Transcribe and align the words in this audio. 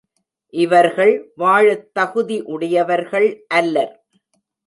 இவர்கள் 0.53 1.11
வாழத் 1.35 1.93
தகுதி 1.93 2.37
உடையவர்கள் 2.45 3.45
அல்லர். 3.47 3.93